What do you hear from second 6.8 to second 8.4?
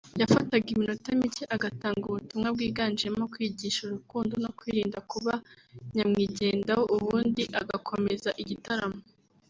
ubundi agakomeza